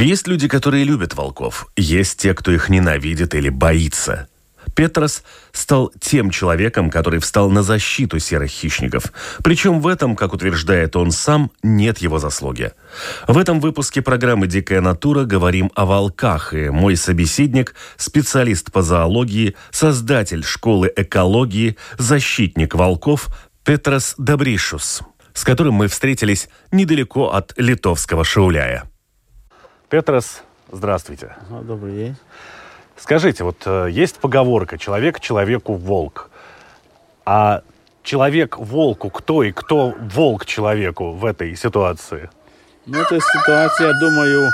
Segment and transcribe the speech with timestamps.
[0.00, 1.66] Есть люди, которые любят волков.
[1.76, 4.28] Есть те, кто их ненавидит или боится.
[4.74, 5.22] Петрос
[5.52, 9.12] стал тем человеком, который встал на защиту серых хищников.
[9.44, 12.72] Причем в этом, как утверждает он сам, нет его заслуги.
[13.28, 19.54] В этом выпуске программы «Дикая натура» говорим о волках, и мой собеседник– специалист по зоологии,
[19.70, 23.28] создатель школы экологии, защитник волков
[23.64, 25.02] Петрос Добришус,
[25.34, 28.89] с которым мы встретились недалеко от литовского Шауляя.
[29.90, 31.34] Петрос, здравствуйте.
[31.50, 32.16] Добрый день.
[32.96, 36.30] Скажите, вот э, есть поговорка «человек человеку волк».
[37.26, 37.62] А
[38.04, 42.30] человек волку кто и кто волк человеку в этой ситуации?
[42.86, 44.50] Ну, эта ситуация, я думаю,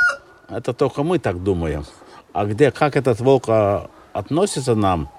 [0.48, 1.84] это только мы так думаем.
[2.32, 5.10] А где, как этот волк а, относится к нам,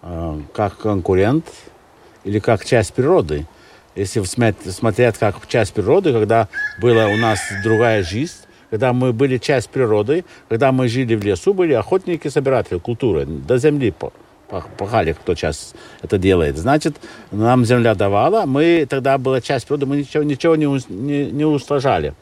[0.00, 1.44] э, как конкурент
[2.24, 3.46] или как часть природы?
[3.94, 6.48] Если смотреть как часть природы, когда
[6.80, 11.54] была у нас другая жизнь, когда мы были часть природы, когда мы жили в лесу,
[11.54, 13.94] были охотники, собиратели, культуры, до земли
[14.78, 16.56] пахали, кто сейчас это делает.
[16.56, 16.96] Значит,
[17.30, 22.14] нам земля давала, мы тогда была часть природы, мы ничего, ничего не, не, не устражали.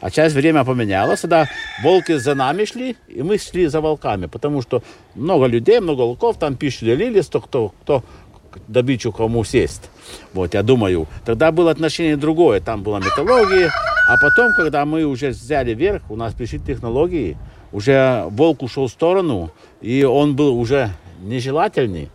[0.00, 1.46] А часть время поменялась, тогда
[1.80, 4.82] волки за нами шли, и мы шли за волками, потому что
[5.14, 8.02] много людей, много волков, там пищу делились, кто, кто, кто
[8.68, 9.90] добычу кому сесть.
[10.32, 13.70] Вот, я думаю, тогда было отношение другое, там была металлургия,
[14.08, 17.36] а потом, когда мы уже взяли верх, у нас пришли технологии,
[17.72, 22.10] уже волк ушел в сторону, и он был уже нежелательный,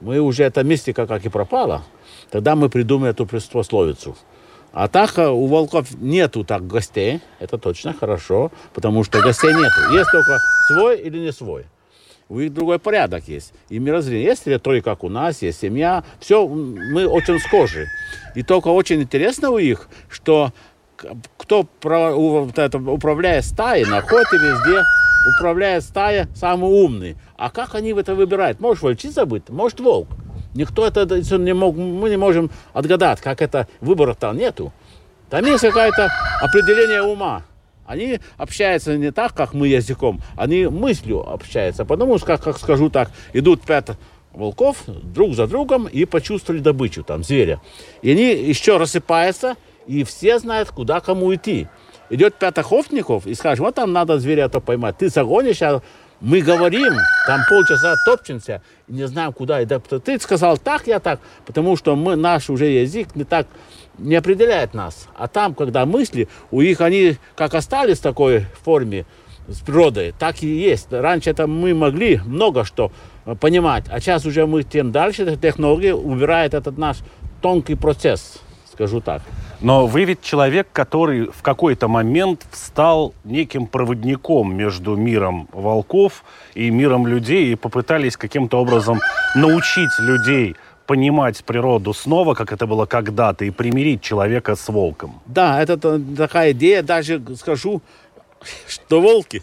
[0.00, 1.82] мы уже, эта мистика как и пропала,
[2.30, 4.16] тогда мы придумали эту пословицу.
[4.72, 9.92] А так у волков нету так гостей, это точно хорошо, потому что гостей нету.
[9.92, 11.66] Есть только свой или не свой.
[12.28, 13.52] У них другой порядок есть.
[13.68, 14.24] И мирозрение.
[14.24, 16.04] Есть территория, как у нас, есть семья.
[16.20, 17.86] Все, мы очень схожи.
[18.34, 20.52] И только очень интересно у них, что
[21.36, 24.82] кто управляет стаей, на охоте везде
[25.36, 27.16] управляет стая самый умный.
[27.36, 28.60] А как они это выбирают?
[28.60, 30.08] Может, волчица быть, может, волк.
[30.54, 31.04] Никто это
[31.38, 34.72] не мог, мы не можем отгадать, как это выбора-то нету.
[35.28, 37.42] Там есть какое-то определение ума.
[37.86, 41.84] Они общаются не так, как мы языком, они мыслью общаются.
[41.84, 43.88] Потому что, как, как скажу так, идут пять
[44.32, 47.60] волков друг за другом и почувствовали добычу, там, зверя.
[48.02, 49.56] И они еще рассыпаются,
[49.86, 51.68] и все знают, куда кому идти.
[52.10, 54.98] Идет пять охотников и скажет, вот там надо зверя-то поймать.
[54.98, 55.82] Ты загонишь, а
[56.20, 56.94] мы говорим,
[57.26, 59.60] там полчаса топчемся, не знаем, куда.
[59.60, 63.46] И ты сказал так, я так, потому что мы, наш уже язык не так
[63.98, 65.08] не определяет нас.
[65.14, 69.06] А там, когда мысли, у них они как остались в такой форме
[69.48, 70.92] с природой, так и есть.
[70.92, 72.92] Раньше это мы могли много что
[73.40, 76.98] понимать, а сейчас уже мы тем дальше, технология убирает этот наш
[77.40, 78.38] тонкий процесс,
[78.72, 79.22] скажу так.
[79.60, 86.70] Но вы ведь человек, который в какой-то момент стал неким проводником между миром волков и
[86.70, 89.00] миром людей и попытались каким-то образом
[89.34, 90.56] научить людей
[90.86, 95.20] понимать природу снова, как это было когда-то, и примирить человека с волком.
[95.26, 95.76] Да, это
[96.16, 97.80] такая идея, даже скажу,
[98.68, 99.42] что волки,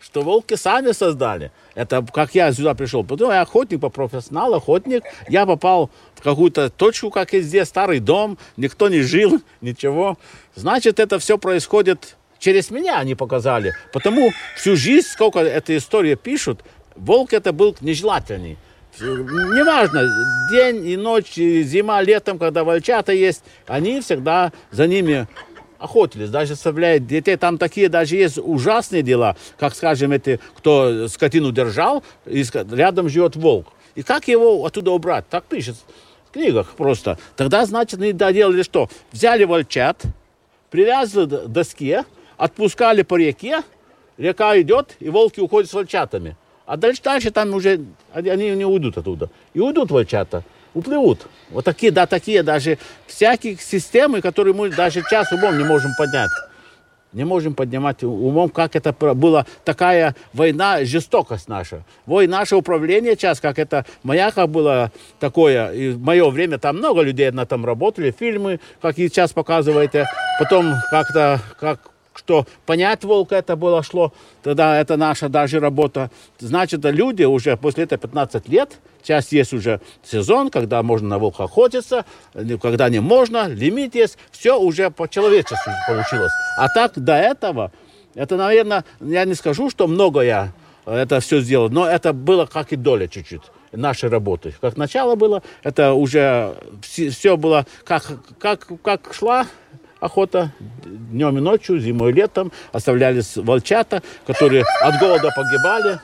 [0.00, 1.52] что волки сами создали.
[1.74, 3.04] Это как я сюда пришел.
[3.04, 5.04] Потом я охотник по профессионал, охотник.
[5.28, 8.36] Я попал в какую-то точку, как и здесь, старый дом.
[8.56, 10.18] Никто не жил, ничего.
[10.56, 13.72] Значит, это все происходит через меня, они показали.
[13.92, 16.64] Потому всю жизнь, сколько эта история пишут,
[16.96, 18.58] волк это был нежелательный.
[19.00, 20.06] Неважно,
[20.50, 25.26] день и ночь, и зима, летом, когда волчата есть, они всегда за ними
[25.78, 27.36] охотились, даже оставляют детей.
[27.36, 33.36] Там такие даже есть ужасные дела, как, скажем, эти, кто скотину держал, и рядом живет
[33.36, 33.68] волк.
[33.94, 35.24] И как его оттуда убрать?
[35.30, 35.76] Так пишет
[36.28, 37.18] в книгах просто.
[37.36, 38.90] Тогда, значит, они доделали что?
[39.12, 40.02] Взяли волчат,
[40.70, 42.04] привязывали к доске,
[42.36, 43.62] отпускали по реке,
[44.18, 46.36] река идет, и волки уходят с волчатами.
[46.70, 47.80] А дальше, дальше там уже
[48.14, 49.28] они не уйдут оттуда.
[49.54, 51.26] И уйдут волчата уплывут.
[51.50, 52.78] Вот такие, да, такие даже
[53.08, 56.30] всякие системы, которые мы даже час умом не можем поднять.
[57.12, 61.82] Не можем поднимать умом, как это была такая война, жестокость наша.
[62.06, 65.72] Вой наше управление сейчас, как это маяка было такое.
[65.72, 70.06] И в мое время там много людей на там работали, фильмы, как и сейчас показываете.
[70.38, 74.12] Потом как-то, как что понять волка это было шло,
[74.42, 76.10] тогда это наша даже работа.
[76.38, 81.44] Значит, люди уже после этого 15 лет, сейчас есть уже сезон, когда можно на волка
[81.44, 82.04] охотиться,
[82.60, 86.32] когда не можно, лимит есть, все уже по-человечески получилось.
[86.56, 87.72] А так до этого,
[88.14, 90.52] это, наверное, я не скажу, что много я
[90.86, 93.42] это все сделал, но это было как и доля чуть-чуть
[93.72, 94.54] нашей работы.
[94.60, 99.46] Как начало было, это уже все было, как, как, как шла
[100.00, 100.52] охота
[100.84, 102.52] днем и ночью, зимой и летом.
[102.72, 106.00] Оставлялись волчата, которые от голода погибали,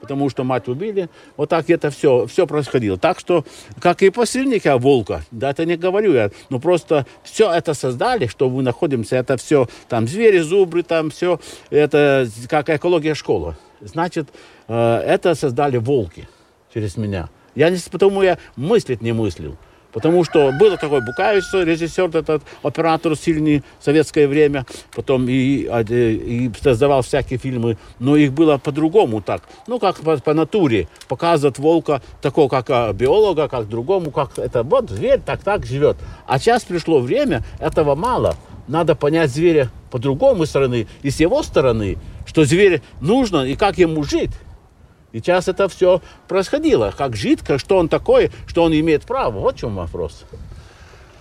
[0.00, 1.08] потому что мать убили.
[1.36, 2.98] Вот так это все, все происходило.
[2.98, 3.44] Так что,
[3.80, 8.50] как и посильника волка, да, это не говорю я, но просто все это создали, что
[8.50, 11.40] мы находимся, это все, там звери, зубры, там все,
[11.70, 13.56] это как экология школа.
[13.80, 14.28] Значит,
[14.68, 16.28] э, это создали волки
[16.72, 17.28] через меня.
[17.54, 19.56] Я не, потому я мыслить не мыслил.
[19.92, 26.50] Потому что был такой Букаевич, режиссер, этот оператор сильный в советское время, потом и, и
[26.60, 32.02] создавал всякие фильмы, но их было по-другому так, ну как по, по натуре, показывать волка
[32.22, 35.96] такого, как а, биолога, как другому, как это вот зверь так так живет.
[36.26, 38.36] А сейчас пришло время, этого мало,
[38.68, 43.78] надо понять зверя по другому стороны и с его стороны, что зверь нужно и как
[43.78, 44.30] ему жить.
[45.12, 46.92] Сейчас это все происходило.
[46.96, 49.38] Как жить, что он такой, что он имеет право.
[49.40, 50.24] Вот в чем вопрос.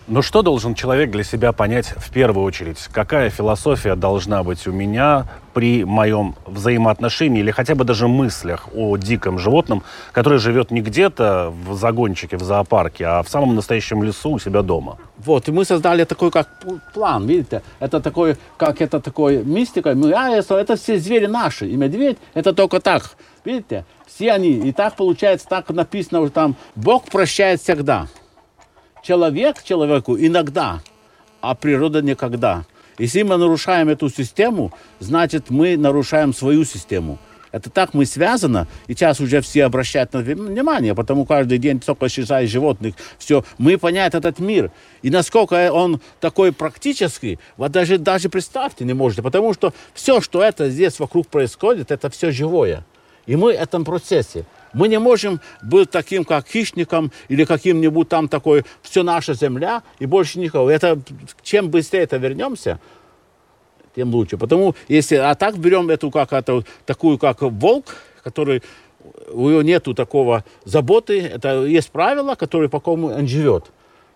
[0.10, 2.80] Но что должен человек для себя понять в первую очередь?
[2.92, 8.98] Какая философия должна быть у меня при моем взаимоотношении или хотя бы даже мыслях о
[8.98, 14.32] диком животном, который живет не где-то в загончике, в зоопарке, а в самом настоящем лесу
[14.32, 14.98] у себя дома?
[15.20, 16.48] Вот, и мы создали такой как
[16.92, 17.62] план, видите?
[17.80, 19.94] Это такой, как это такой мистика.
[19.94, 23.12] Мы, а, это все звери наши, и медведь, это только так.
[23.46, 23.86] Видите?
[24.08, 28.08] Все они, и так получается, так написано уже там, Бог прощает всегда.
[29.04, 30.82] Человек человеку иногда,
[31.42, 32.66] а природа никогда.
[32.98, 37.18] Если мы нарушаем эту систему, значит, мы нарушаем свою систему.
[37.52, 42.08] Это так мы связаны, и сейчас уже все обращают на внимание, потому каждый день столько
[42.08, 43.44] исчезает животных, все.
[43.58, 44.72] Мы понять этот мир.
[45.02, 50.44] И насколько он такой практический, вот даже, даже представьте не можете, потому что все, что
[50.44, 52.84] это здесь вокруг происходит, это все живое.
[53.30, 54.44] И мы в этом процессе.
[54.74, 60.08] Мы не можем быть таким, как хищником или каким-нибудь там такой, все наша земля и
[60.08, 60.72] больше никого.
[60.72, 61.00] Это,
[61.44, 62.80] чем быстрее это вернемся,
[63.96, 64.40] тем лучше.
[64.40, 68.64] Потому если, а так берем эту, как это, такую, как волк, который
[69.32, 73.66] у него нету такого заботы, это есть правила, которые по кому он живет.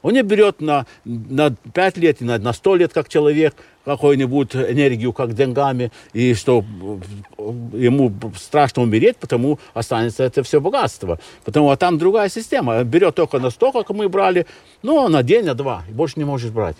[0.03, 3.55] Он не берет на, на 5 лет, на, на 100 лет, как человек,
[3.85, 6.63] какую-нибудь энергию, как деньгами, и что
[7.73, 11.19] ему страшно умереть, потому останется это все богатство.
[11.45, 12.83] Потому а там другая система.
[12.83, 14.45] Берет только на 100, как мы брали,
[14.83, 16.77] но на день, на два, и больше не можешь брать.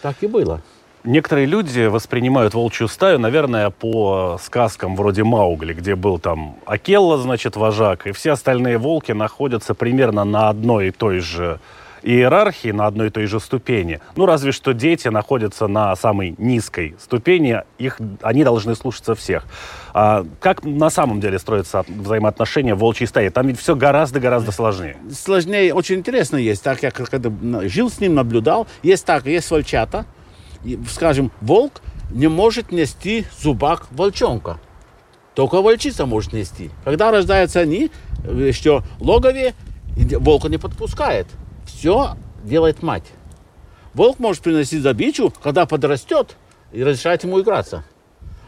[0.00, 0.62] Так и было.
[1.02, 7.56] Некоторые люди воспринимают волчью стаю, наверное, по сказкам вроде Маугли, где был там Акелла, значит,
[7.56, 11.58] вожак, и все остальные волки находятся примерно на одной и той же
[12.02, 14.00] иерархии на одной и той же ступени.
[14.16, 19.44] Ну, разве что дети находятся на самой низкой ступени, их, они должны слушаться всех.
[19.92, 23.30] А как на самом деле строятся взаимоотношения волчьей стае?
[23.30, 24.96] Там ведь все гораздо-гораздо сложнее.
[25.10, 26.62] Сложнее, очень интересно есть.
[26.62, 27.30] Так я когда
[27.68, 28.66] жил с ним, наблюдал.
[28.82, 30.06] Есть так, есть волчата.
[30.90, 31.80] Скажем, волк
[32.10, 34.58] не может нести зубак волчонка.
[35.34, 36.70] Только волчица может нести.
[36.84, 37.90] Когда рождаются они,
[38.24, 39.54] еще логове,
[39.96, 41.26] волка не подпускает
[41.66, 43.04] все делает мать.
[43.94, 46.36] Волк может приносить добычу, когда подрастет,
[46.72, 47.84] и разрешать ему играться.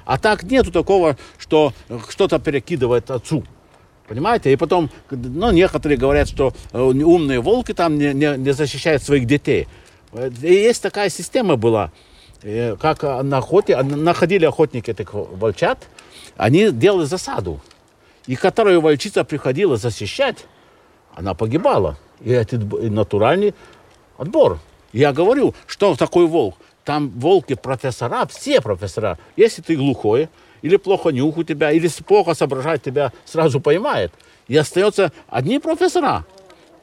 [0.05, 1.73] А так нету такого, что
[2.09, 3.45] что-то перекидывает отцу.
[4.09, 4.53] Понимаете?
[4.53, 9.27] И потом, ну, некоторые говорят, что э, умные волки там не, не, не защищают своих
[9.27, 9.69] детей.
[10.43, 11.93] И есть такая система была,
[12.43, 15.87] э, как на охоте, находили охотники этих волчат,
[16.37, 17.61] они делали засаду.
[18.27, 20.47] И которую волчица приходила защищать,
[21.15, 21.97] она погибала.
[22.25, 23.55] И это натуральный
[24.17, 24.59] отбор.
[24.93, 26.57] Я говорю, что такой волк?
[26.85, 29.19] Там волки профессора, все профессора.
[29.37, 30.29] Если ты глухой,
[30.63, 34.13] или плохо нюх у тебя, или плохо соображает, тебя сразу поймает.
[34.49, 36.25] И остается одни профессора.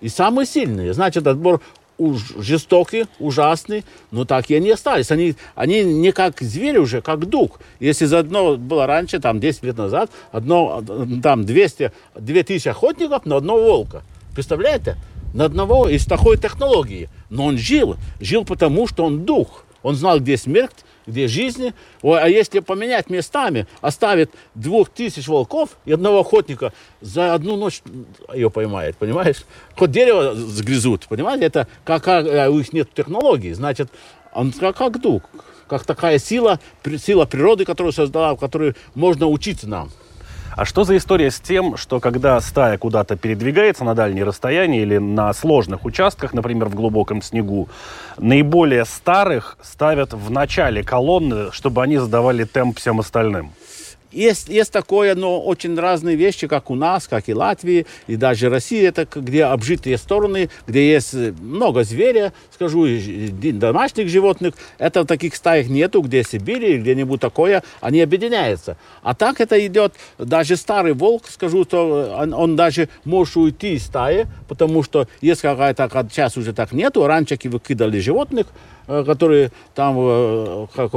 [0.02, 0.94] И самые сильные.
[0.94, 1.62] Значит, отбор
[1.98, 5.12] уж жестокий, ужасный, но так и они остались.
[5.12, 7.60] Они, они не как звери уже, как дух.
[7.80, 10.82] Если за одно было раньше, там 10 лет назад, одно,
[11.22, 14.04] там 200, 2000 охотников на одного волка.
[14.34, 14.96] Представляете?
[15.34, 17.10] На одного из такой технологии.
[17.30, 19.66] Но он жил, жил потому, что он дух.
[19.82, 21.74] Он знал, где смерть, где жизнь.
[22.04, 27.82] А если поменять местами, оставит двух тысяч волков и одного охотника, за одну ночь
[28.34, 29.46] ее поймает, понимаешь?
[29.78, 31.46] Хоть дерево сгрызут, понимаете?
[31.46, 33.54] Это как, как у них нет технологии.
[33.54, 33.90] Значит,
[34.34, 35.24] Он сказал, как дух,
[35.68, 36.60] как такая сила,
[36.98, 39.92] сила природы, которую создала, в которой можно учиться нам.
[40.56, 44.98] А что за история с тем, что когда стая куда-то передвигается на дальние расстояния или
[44.98, 47.70] на сложных участках, например, в глубоком снегу,
[48.18, 53.54] наиболее старых ставят в начале колонны, чтобы они задавали темп всем остальным?
[54.12, 58.50] Есть, есть такое, но очень разные вещи, как у нас, как и Латвии, и даже
[58.50, 62.88] России, это где обжитые стороны, где есть много зверя, скажу,
[63.54, 64.56] домашних животных.
[64.80, 68.78] Это в таких стаях нету, где Сибирь или где-нибудь такое, они объединяются.
[69.04, 73.86] А так это идет, даже старый волк, скажу, то он, он даже может уйти из
[73.86, 79.96] стаи, потому что есть какая-то, сейчас уже так нету, раньше выкидали животных, э, которые там
[80.00, 80.92] э, как,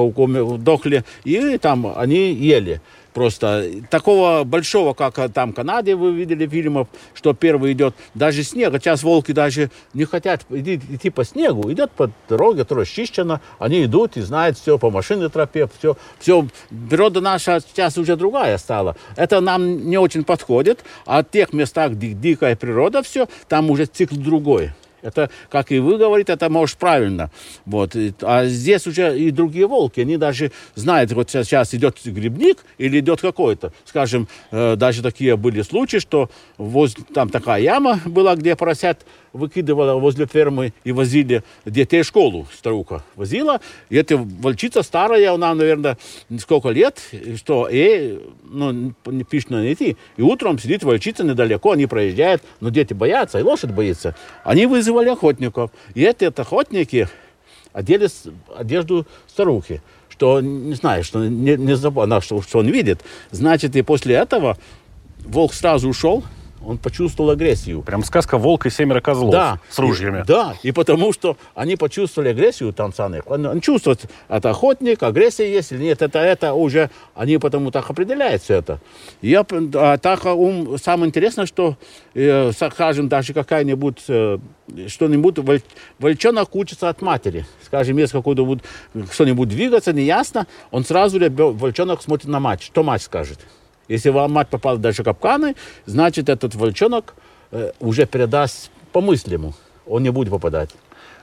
[0.63, 2.81] дохли, и там они ели.
[3.13, 8.73] Просто такого большого, как там в Канаде вы видели фильмов, что первый идет даже снег.
[8.75, 11.71] Сейчас волки даже не хотят идти, идти по снегу.
[11.71, 13.41] Идет по дороге, которая расчищена.
[13.59, 15.69] Они идут и знают все по машинной тропе.
[15.79, 16.47] Все, все.
[16.89, 18.97] Природа наша сейчас уже другая стала.
[19.17, 20.83] Это нам не очень подходит.
[21.05, 24.71] А в тех местах, где дикая природа, все, там уже цикл другой.
[25.03, 27.31] Это, как и вы говорите, это может правильно.
[27.67, 27.97] Вот.
[28.23, 33.21] А здесь уже и другие волки, они даже знают, вот сейчас идет грибник или идет
[33.21, 33.73] какой-то.
[33.85, 39.95] Скажем, э, даже такие были случаи, что возле, там такая яма была, где поросят выкидывала
[39.95, 43.61] возле фермы и возили детей в школу, старуха возила.
[43.89, 45.99] И эта волчица старая, она, наверное,
[46.39, 47.01] сколько лет,
[47.37, 48.93] что ей, ну,
[49.29, 49.97] пишно найти.
[50.17, 54.15] И утром сидит волчица недалеко, они проезжают, но дети боятся, и лошадь боится.
[54.45, 55.71] Они вызвали охотников.
[55.95, 57.09] И эти охотники
[57.73, 58.09] одели
[58.55, 63.01] одежду старухи что не знаю, что не, не забыл, она, что, что он видит.
[63.33, 64.57] Значит, и после этого
[65.25, 66.23] волк сразу ушел,
[66.67, 67.83] он почувствовал агрессию.
[67.83, 70.21] Прям сказка «Волк и семеро козлов» да, с ружьями.
[70.21, 73.23] И, да, и потому что они почувствовали агрессию танцаны.
[73.27, 77.89] Он, он чувствует, это охотник, агрессия есть или нет, это, это уже, они потому так
[77.91, 78.81] определяют все это.
[79.21, 81.77] Я, а, так, ум, самое интересное, что,
[82.15, 84.39] э, скажем, даже какая-нибудь, э,
[84.89, 85.63] что-нибудь, воль,
[85.99, 87.47] волчонок учится от матери.
[87.65, 88.59] Скажем, если какой-то
[89.13, 93.39] что-нибудь двигаться, неясно, он сразу, волчонок смотрит на мать, что мать скажет.
[93.89, 95.55] Если вам мать попала даже капканы,
[95.87, 97.15] значит, этот волчонок
[97.51, 99.55] э, уже передаст по мыслям.
[99.87, 100.71] Он не будет попадать.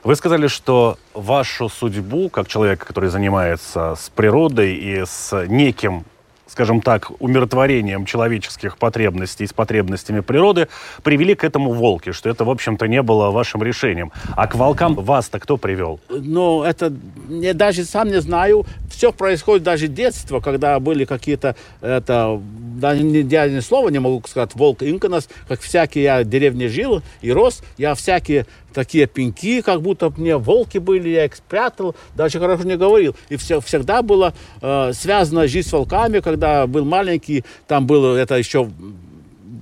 [0.02, 6.04] Вы сказали, что вашу судьбу, как человека, который занимается с природой и с неким
[6.50, 10.68] скажем так, умиротворением человеческих потребностей с потребностями природы,
[11.02, 14.10] привели к этому волки, что это, в общем-то, не было вашим решением.
[14.36, 16.00] А к волкам вас-то кто привел?
[16.08, 16.92] Ну, это
[17.28, 18.66] я даже сам не знаю.
[18.90, 22.40] Все происходит даже детство, когда были какие-то, это,
[22.76, 27.02] даже я ни слова не могу сказать, волк Инканас, как всякие я в деревне жил
[27.22, 32.38] и рос, я всякие такие пеньки, как будто мне волки были, я их спрятал, даже
[32.38, 33.16] хорошо не говорил.
[33.28, 38.36] И все, всегда было э, связано жизнь с волками, когда был маленький, там было это
[38.36, 38.68] еще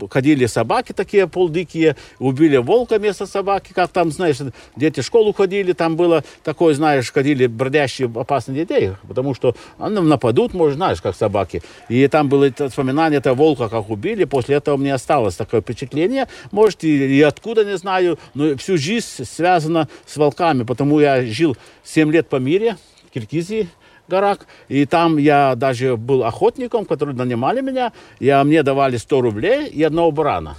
[0.07, 4.37] ходили собаки такие полдикие, убили волка вместо собаки, как там, знаешь,
[4.77, 9.99] дети в школу ходили, там было такое, знаешь, ходили бродящие опасные детей, потому что они
[10.01, 11.63] нападут, может, знаешь, как собаки.
[11.89, 16.29] И там было это вспоминание этого волка, как убили, после этого мне осталось такое впечатление,
[16.53, 21.57] может, и, и откуда, не знаю, но всю жизнь связана с волками, потому я жил
[21.85, 22.77] 7 лет по мире,
[23.09, 23.69] в Киргизии,
[24.09, 24.39] горах.
[24.69, 27.93] И там я даже был охотником, которые нанимали меня.
[28.21, 30.57] Я, мне давали 100 рублей и одного барана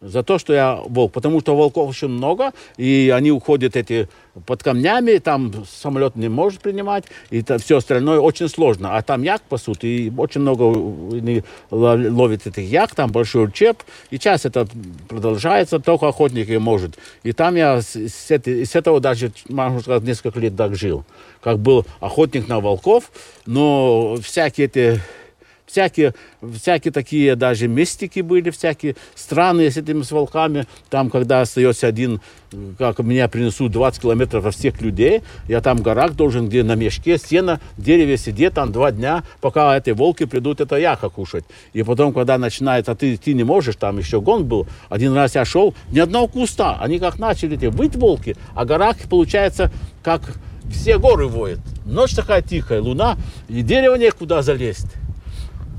[0.00, 1.12] за то, что я волк.
[1.12, 4.08] Потому что волков очень много, и они уходят эти
[4.46, 8.96] под камнями, там самолет не может принимать, и это, все остальное очень сложно.
[8.96, 10.62] А там як пасут, и очень много
[11.70, 14.66] ловит этих як, там большой учеб, и сейчас это
[15.08, 16.98] продолжается, только охотники может.
[17.22, 21.04] И там я с, с, с этого даже, можно сказать, несколько лет так жил.
[21.42, 23.10] Как был охотник на волков,
[23.46, 25.00] но всякие эти
[25.70, 30.66] всякие, всякие такие даже мистики были, всякие странные с этими с волками.
[30.88, 32.20] Там, когда остается один,
[32.78, 36.74] как меня принесут 20 километров от всех людей, я там в горах должен, где на
[36.74, 41.44] мешке, сено, дереве сидеть там два дня, пока эти волки придут это яха кушать.
[41.72, 45.34] И потом, когда начинается, а ты, ты не можешь, там еще гон был, один раз
[45.34, 49.70] я шел, ни одного куста, они как начали эти выть волки, а горах получается
[50.02, 50.22] как
[50.70, 51.60] все горы воют.
[51.84, 53.16] Ночь такая тихая, луна,
[53.48, 54.99] и дерево некуда залезть.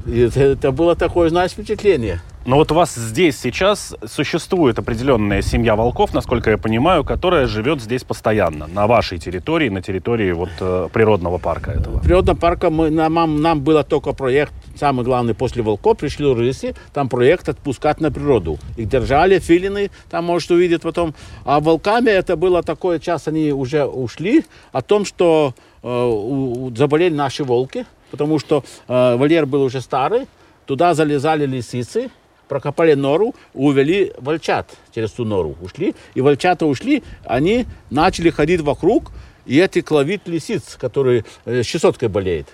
[0.05, 2.21] И это было такое, знаешь, впечатление.
[2.43, 7.81] Но вот у вас здесь сейчас существует определенная семья волков, насколько я понимаю, которая живет
[7.81, 11.99] здесь постоянно, на вашей территории, на территории вот э, природного парка этого.
[11.99, 17.09] Природного парка мы, нам, нам было только проект самый главный после волков пришли рыси, там
[17.09, 18.57] проект отпускать на природу.
[18.77, 21.13] Их держали, филины, там может увидеть потом.
[21.45, 25.53] А волками это было такое, час они уже ушли, о том, что
[25.83, 30.27] э, у, заболели наши волки, потому что э, вольер был уже старый,
[30.65, 32.11] туда залезали лисицы,
[32.47, 39.11] прокопали нору, увели волчат через ту нору, ушли, и волчата ушли, они начали ходить вокруг,
[39.45, 42.47] и эти ловить лисиц, которые э, щесоткой болеет.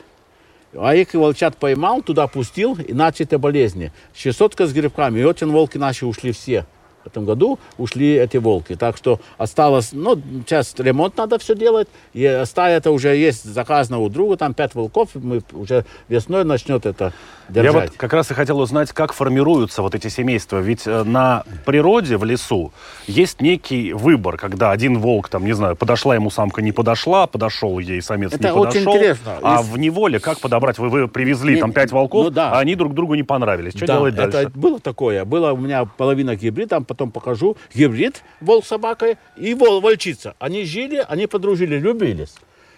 [0.73, 3.91] А их волчат поймал, туда пустил, и начали болезни.
[4.15, 6.65] Щесотка с грибками, и очень волки наши ушли все
[7.07, 8.75] в этом году ушли эти волки.
[8.75, 11.87] Так что осталось, ну, сейчас ремонт надо все делать.
[12.13, 15.09] И стая это уже есть заказано у друга, там пять волков.
[15.13, 17.13] Мы уже весной начнет это
[17.49, 17.73] держать.
[17.73, 20.59] Я вот как раз и хотел узнать, как формируются вот эти семейства.
[20.59, 22.71] Ведь э, на природе, в лесу,
[23.07, 27.79] есть некий выбор, когда один волк, там, не знаю, подошла ему самка, не подошла, подошел
[27.79, 28.81] ей самец, это не подошел.
[28.81, 29.37] очень интересно.
[29.41, 30.77] А в неволе как подобрать?
[30.77, 32.51] Вы, вы привезли Не, там пять волков, ну да.
[32.51, 33.73] а они друг другу не понравились.
[33.75, 34.37] Что Да, делать дальше?
[34.37, 35.23] Это было такое.
[35.25, 37.55] Было у меня половина гибрид, там потом покажу.
[37.75, 40.33] Гибрид, волк с собакой и вол, волчица.
[40.39, 42.33] Они жили, они подружили, любились.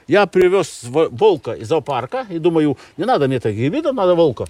[0.07, 4.45] Я привез во- волка из зоопарка и думаю, не надо мне так гибрида, надо волка.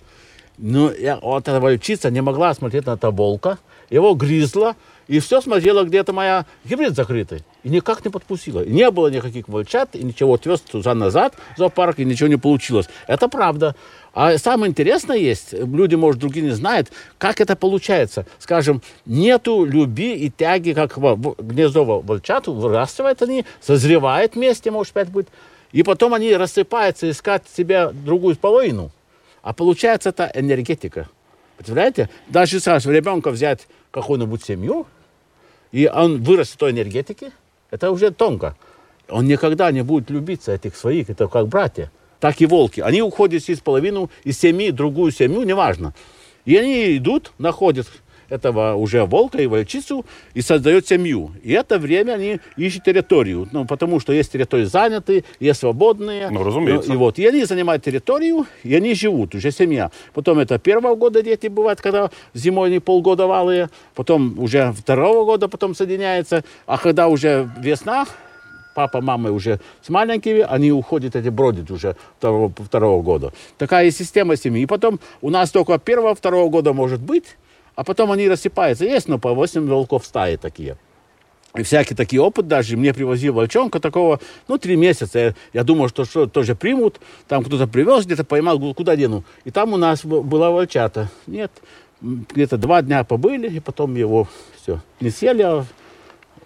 [0.58, 3.60] Но я, вот эта волчица не могла смотреть на этого волка,
[3.90, 4.76] его грызла,
[5.08, 7.44] и все смотрела, где-то моя гибрид закрытый.
[7.64, 8.64] И никак не подпустила.
[8.64, 12.88] Не было никаких волчат, и ничего отвез туда назад в зоопарк, и ничего не получилось.
[13.06, 13.76] Это правда.
[14.14, 18.26] А самое интересное есть, люди, может, другие не знают, как это получается.
[18.40, 25.10] Скажем, нету люби и тяги, как гнездо во- волчат, вырастывают они, созревают вместе, может, пять
[25.10, 25.28] будет,
[25.74, 28.90] и потом они рассыпаются искать себе другую половину.
[29.42, 31.10] А получается это энергетика.
[31.58, 32.10] Представляете?
[32.28, 34.88] Даже, скажем, ребенка взять какую-нибудь семью,
[35.72, 37.32] и он вырастет в той энергетике,
[37.72, 38.56] это уже тонко.
[39.08, 41.92] Он никогда не будет любиться этих своих, это как братья.
[42.20, 42.82] Так и волки.
[42.82, 45.94] Они уходят из половину, из семьи, другую семью, неважно.
[46.46, 47.88] И они идут, находят
[48.30, 51.32] этого уже волка и волчицу и создают семью.
[51.44, 53.48] И это время они ищут территорию.
[53.52, 56.30] Ну, потому что есть территории занятые, есть свободные.
[56.30, 56.94] Ну, разумеется.
[56.94, 59.92] И вот, и они занимают территорию, и они живут, уже семья.
[60.14, 65.48] Потом это первого года дети бывают, когда зимой они полгода валые, потом уже второго года
[65.48, 68.06] потом соединяются, а когда уже весна,
[68.76, 73.34] папа, мама уже с маленькими, они уходят, эти бродят уже второго, второго года.
[73.58, 74.64] Такая система семьи.
[74.64, 77.26] И потом у нас только первого, второго года может быть,
[77.80, 78.84] а потом они рассыпаются.
[78.84, 80.76] Есть, но по 8 волков стаи такие.
[81.56, 82.76] И всякий такие опыт даже.
[82.76, 85.18] Мне привозил волчонка такого, ну, три месяца.
[85.18, 87.00] Я, я думал, что, что тоже примут.
[87.30, 89.24] Там кто-то привез, где-то поймал, куда дену.
[89.46, 91.08] И там у нас была волчата.
[91.26, 91.54] Нет,
[92.02, 94.28] где-то два дня побыли, и потом его
[94.62, 94.82] все.
[95.00, 95.64] Не съели, а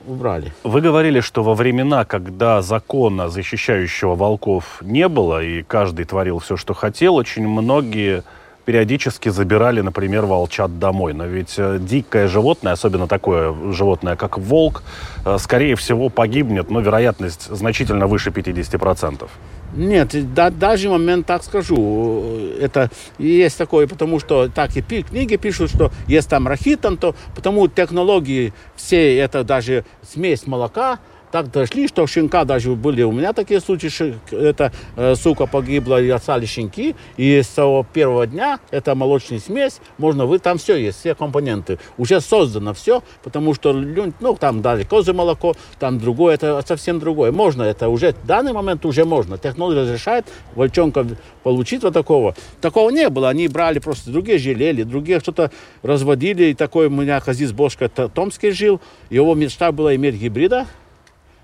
[0.05, 0.53] убрали.
[0.63, 6.57] Вы говорили, что во времена, когда закона, защищающего волков, не было, и каждый творил все,
[6.57, 8.23] что хотел, очень многие
[8.65, 11.13] периодически забирали, например, волчат домой.
[11.13, 14.83] Но ведь э, дикое животное, особенно такое животное, как волк,
[15.25, 19.27] э, скорее всего погибнет, но вероятность значительно выше 50%.
[19.75, 25.35] Нет, да, даже момент так скажу, это есть такое, потому что так и пи- книги
[25.35, 30.99] пишут, что есть там рахитан, то потому технологии все, это даже смесь молока,
[31.33, 33.01] так дошли, что щенка даже были.
[33.01, 37.83] У меня такие случаи, что эта э, сука погибла и отстали щенки, и с того
[37.91, 43.01] первого дня это молочная смесь, можно вы там все есть, все компоненты, уже создано все,
[43.23, 48.13] потому что ну там даже козы молоко, там другое, это совсем другое, можно это уже
[48.13, 51.03] в данный момент уже можно, технология разрешает волчонка
[51.41, 55.49] получить вот такого, такого не было, они брали просто другие жалели, другие что-то
[55.81, 60.67] разводили, и такой у меня Хазис Бошка Томский жил, его мечта была иметь гибрида,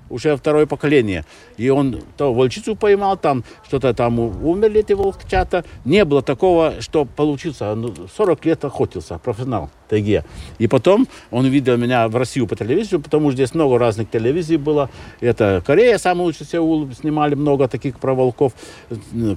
[0.10, 1.26] уже второе поколение.
[1.58, 5.64] И он то волчицу поймал, там что-то там умерли эти волчата.
[5.86, 7.72] Не было такого, что получился.
[7.72, 10.24] Он 40 лет охотился, профессионал тайге.
[10.60, 14.58] И потом он видел меня в Россию по телевизору, потому что здесь много разных телевизий
[14.58, 14.90] было.
[15.20, 18.54] Это Корея, самый лучший Сеул, снимали много таких про волков,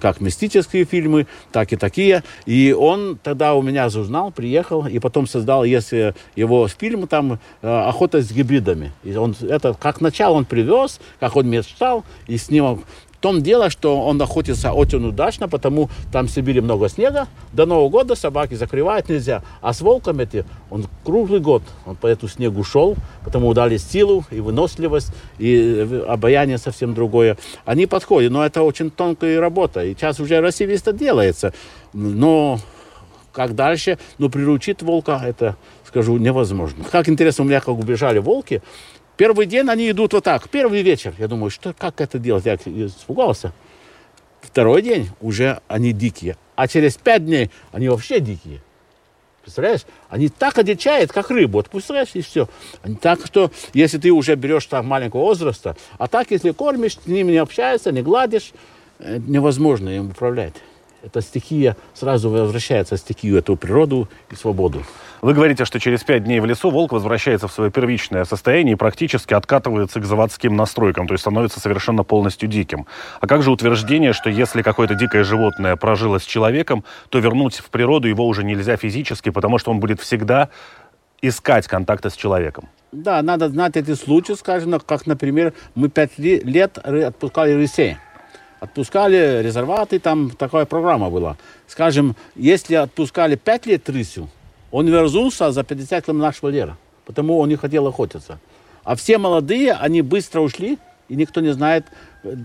[0.00, 2.22] как мистические фильмы, так и такие.
[2.46, 7.68] И он тогда у меня узнал, приехал, и потом создал, если его фильм там э,
[7.68, 8.92] «Охота с гибридами».
[9.02, 12.84] И он, это как начало он привез, как он мечтал, и с ним в
[13.22, 17.28] том дело, что он охотится очень удачно, потому там в Сибири много снега.
[17.52, 19.42] До Нового года собаки закрывать нельзя.
[19.62, 24.24] А с волком эти, он круглый год, он по эту снегу шел, потому дали силу
[24.30, 27.38] и выносливость, и э, обаяние совсем другое.
[27.64, 29.84] Они подходят, но это очень тонкая работа.
[29.84, 31.54] И сейчас уже красивее делается.
[31.92, 32.58] Но
[33.32, 33.98] как дальше?
[34.18, 35.56] Ну, приручить волка, это,
[35.86, 36.84] скажу, невозможно.
[36.90, 38.62] Как интересно, у меня как убежали волки.
[39.16, 41.14] Первый день они идут вот так, первый вечер.
[41.18, 42.46] Я думаю, что, как это делать?
[42.46, 43.52] Я испугался.
[44.40, 46.36] второй день уже они дикие.
[46.56, 48.60] А через пять дней они вообще дикие.
[49.42, 49.82] Представляешь?
[50.08, 51.58] Они так одичают, как рыбу.
[51.58, 52.48] Отпускаешь и все.
[53.00, 57.32] Так что, если ты уже берешь так маленького возраста, а так, если кормишь, с ними
[57.32, 58.52] не общаешься, не гладишь,
[59.00, 60.54] э, невозможно им управлять.
[61.02, 64.84] Эта стихия сразу возвращается в стихию, эту природу и свободу.
[65.20, 68.76] Вы говорите, что через пять дней в лесу волк возвращается в свое первичное состояние и
[68.76, 72.86] практически откатывается к заводским настройкам, то есть становится совершенно полностью диким.
[73.20, 77.70] А как же утверждение, что если какое-то дикое животное прожило с человеком, то вернуть в
[77.70, 80.50] природу его уже нельзя физически, потому что он будет всегда
[81.20, 82.68] искать контакты с человеком?
[82.92, 87.96] Да, надо знать эти случаи, скажем, как, например, мы пять лет отпускали рысей
[88.62, 91.36] отпускали резерваты, там такая программа была.
[91.66, 94.28] Скажем, если отпускали 5 лет рысью,
[94.70, 98.38] он вернулся за 50 километров нашего лера, потому он не хотел охотиться.
[98.84, 101.86] А все молодые, они быстро ушли, и никто не знает,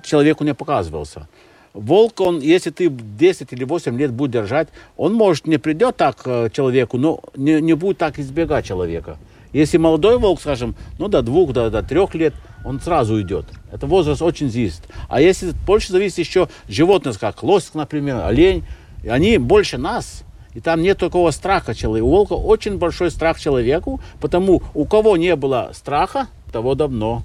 [0.04, 1.28] человеку не показывался.
[1.74, 6.22] Волк, он, если ты 10 или 8 лет будешь держать, он, может, не придет так
[6.26, 9.18] э, человеку, но не, не будет так избегать человека.
[9.54, 12.34] Если молодой волк, скажем, ну, до двух, до, до трех лет,
[12.66, 13.46] он сразу уйдет.
[13.72, 14.82] Это возраст очень зависит.
[15.10, 18.64] А если больше зависит еще животных, как лось, например, олень,
[19.06, 20.24] они больше нас–
[20.58, 22.06] и там нет такого страха человека.
[22.06, 27.22] У волка очень большой страх человеку, потому у кого не было страха, того давно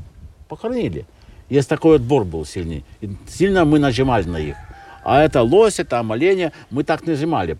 [0.48, 1.06] похоронили.
[1.48, 2.84] Есть такой отбор был сильный.
[3.00, 4.56] И сильно мы нажимали на их.
[5.02, 7.56] А это лоси, там оленя, мы так нажимали.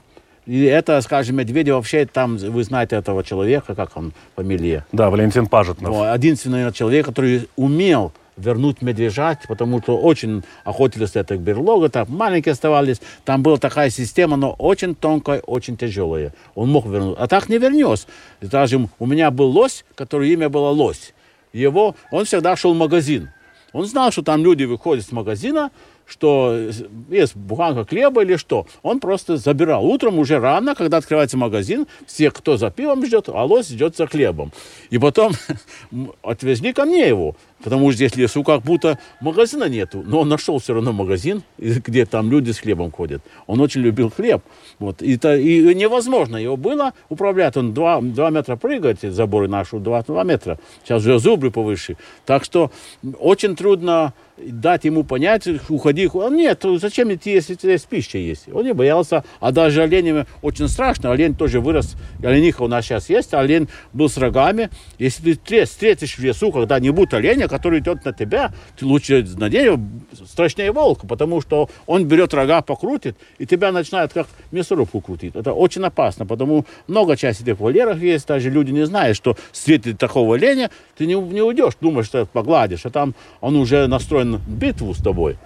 [0.47, 4.85] И это, скажем, медведи вообще там, вы знаете этого человека, как он, фамилия?
[4.91, 5.93] Да, Валентин Пажетнов.
[5.93, 12.53] Ну, единственный человек, который умел вернуть медвежат, потому что очень охотились это берлога, там маленькие
[12.53, 16.33] оставались, там была такая система, но очень тонкая, очень тяжелая.
[16.55, 18.07] Он мог вернуть, а так не вернешь.
[18.45, 21.15] Скажем, у меня был лось, который имя было Лось.
[21.53, 23.31] Его, он всегда шел в магазин.
[23.73, 25.71] Он знал, что там люди выходят с магазина,
[26.07, 26.71] что
[27.11, 28.67] есть буханка хлеба или что.
[28.83, 29.85] Он просто забирал.
[29.87, 34.07] Утром уже рано, когда открывается магазин, все, кто за пивом ждет, а лось идет за
[34.07, 34.53] хлебом.
[34.91, 35.33] И потом
[36.23, 37.37] отвезли ко мне его.
[37.63, 40.03] Потому что здесь лесу как будто магазина нету.
[40.05, 43.23] Но он нашел все равно магазин, где там люди с хлебом ходят.
[43.47, 44.43] Он очень любил хлеб.
[44.79, 45.03] Вот.
[45.03, 47.57] И, то, и невозможно его было управлять.
[47.57, 50.59] Он 2, 2 метра прыгает, заборы наши 2, 2 метра.
[50.83, 51.97] Сейчас уже зубы повыше.
[52.27, 52.71] Так что
[53.19, 56.09] очень трудно дать ему понять, уходи.
[56.31, 58.49] Нет, зачем идти, если здесь пища есть?
[58.53, 59.25] Он не боялся.
[59.41, 61.13] А даже оленями очень страшно.
[61.13, 61.95] Олень тоже вырос.
[62.23, 63.35] Олениха у нас сейчас есть.
[63.35, 64.71] Олень был с рогами.
[64.99, 69.79] Если ты встретишь в лесу когда-нибудь оленя, который идет на тебя, ты лучше на дерево
[70.27, 75.37] страшнее волка, потому что он берет рога, покрутит, и тебя начинает как мясорубку крутить.
[75.37, 79.99] Это очень опасно, потому много части этих вольеров есть, даже люди не знают, что встретит
[79.99, 84.95] такого оленя, ты не, не уйдешь, думаешь, что погладишь, а там он уже настроен битву
[84.95, 85.37] с тобой.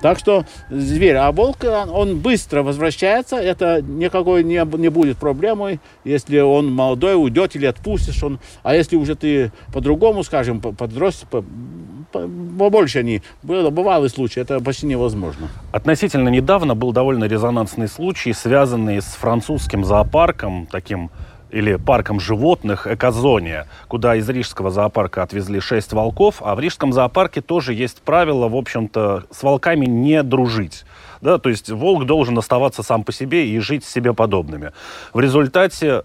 [0.00, 6.38] Так что зверь, а волк, он быстро возвращается, это никакой не, не будет проблемой, если
[6.40, 8.38] он молодой, уйдет или отпустишь он.
[8.62, 11.44] А если уже ты по-другому, скажем, подрос, по,
[12.12, 15.48] по, побольше они, было, бывалый случай, это почти невозможно.
[15.72, 21.10] Относительно недавно был довольно резонансный случай, связанный с французским зоопарком, таким
[21.50, 27.40] или парком животных Экозония, куда из Рижского зоопарка отвезли шесть волков, а в Рижском зоопарке
[27.40, 30.84] тоже есть правило, в общем-то, с волками не дружить.
[31.20, 34.72] Да, то есть волк должен оставаться сам по себе и жить с себе подобными.
[35.12, 36.04] В результате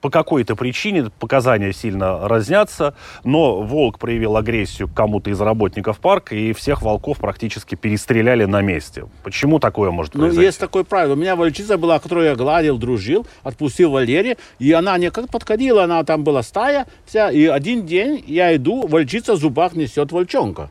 [0.00, 6.34] по какой-то причине показания сильно разнятся, но волк проявил агрессию к кому-то из работников парка,
[6.34, 9.08] и всех волков практически перестреляли на месте.
[9.22, 10.40] Почему такое может ну, произойти?
[10.40, 11.14] Ну, есть такое правило.
[11.14, 15.84] У меня волчица была, которую я гладил, дружил, отпустил Валерия, и она не как подходила,
[15.84, 20.70] она там была стая вся, и один день я иду, волчица в зубах несет волчонка.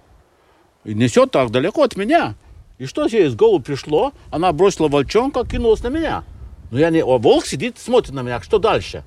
[0.84, 2.36] И несет так далеко от меня.
[2.78, 4.14] И что ей из головы пришло?
[4.30, 6.24] Она бросила волчонка, кинулась на меня.
[6.72, 7.00] Но я не...
[7.00, 9.04] А волк сидит, смотрит на меня, что дальше?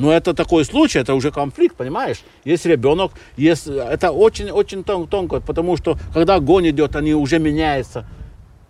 [0.00, 2.22] Но это такой случай, это уже конфликт, понимаешь?
[2.42, 3.66] Есть ребенок, есть...
[3.66, 8.06] это очень-очень тон, тонко, потому что когда огонь идет, они уже меняются.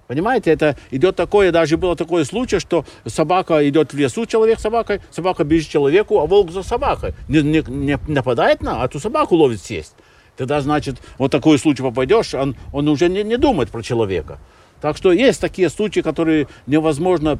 [0.09, 4.63] Понимаете, это идет такое, даже было такой случай, что собака идет в лесу, человек с
[4.63, 7.15] собакой, собака бежит человеку, а волк за собакой.
[7.29, 9.95] Не, не, не нападает на, а ту собаку ловит съесть.
[10.37, 14.41] Тогда, значит, вот такой случай попадешь, он, он уже не, не думает про человека.
[14.81, 17.39] Так что есть такие случаи, которые невозможно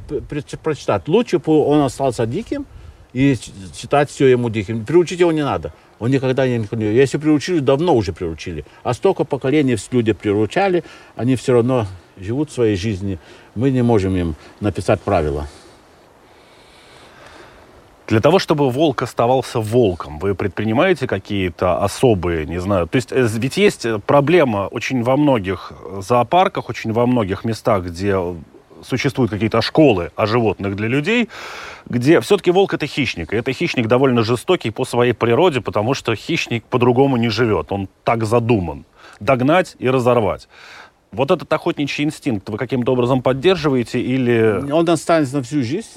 [0.63, 1.09] прочитать.
[1.09, 2.65] Лучше бы он остался диким,
[3.13, 3.37] и
[3.75, 4.85] считать все ему диким.
[4.85, 5.73] Приучить его не надо.
[5.99, 6.65] Он никогда не...
[6.95, 8.65] Если приучили, давно уже приучили.
[8.83, 10.83] А столько поколений люди приручали,
[11.15, 13.19] они все равно живут своей жизнью.
[13.55, 15.47] Мы не можем им написать правила.
[18.07, 23.25] Для того, чтобы волк оставался волком, вы предпринимаете какие-то особые, не знаю, то есть э,
[23.25, 28.17] ведь есть проблема очень во многих зоопарках, очень во многих местах, где
[28.83, 31.29] существуют какие-то школы о животных для людей,
[31.87, 33.33] где все-таки волк это хищник.
[33.33, 37.71] И это хищник довольно жестокий по своей природе, потому что хищник по-другому не живет.
[37.71, 38.85] Он так задуман.
[39.19, 40.47] Догнать и разорвать.
[41.11, 44.71] Вот этот охотничий инстинкт вы каким-то образом поддерживаете или...
[44.71, 45.89] Он останется на всю жизнь.